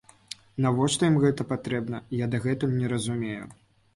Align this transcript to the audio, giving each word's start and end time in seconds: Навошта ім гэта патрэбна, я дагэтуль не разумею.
Навошта 0.63 1.09
ім 1.09 1.17
гэта 1.25 1.45
патрэбна, 1.51 2.01
я 2.23 2.29
дагэтуль 2.37 2.75
не 2.81 2.87
разумею. 2.97 3.45